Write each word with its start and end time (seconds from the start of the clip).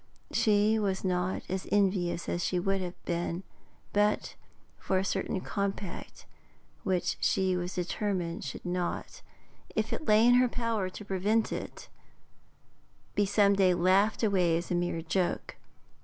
She 0.31 0.79
was 0.79 1.03
not 1.03 1.43
as 1.47 1.67
envious 1.71 2.27
as 2.27 2.43
she 2.43 2.57
would 2.59 2.81
have 2.81 2.99
been 3.05 3.43
but 3.93 4.33
for 4.79 4.97
a 4.97 5.05
certain 5.05 5.39
compact 5.41 6.25
which 6.81 7.17
she 7.21 7.55
was 7.55 7.75
determined 7.75 8.43
should 8.43 8.65
not 8.65 9.21
if 9.75 9.93
it 9.93 10.07
lay 10.07 10.25
in 10.25 10.33
her 10.41 10.49
power 10.49 10.89
to 10.89 11.05
prevent 11.05 11.51
it 11.53 11.87
be 13.13 13.27
some 13.27 13.53
day 13.53 13.75
laughed 13.75 14.23
away 14.23 14.57
as 14.57 14.71
a 14.71 14.73
mere 14.73 15.03
joke. 15.03 15.57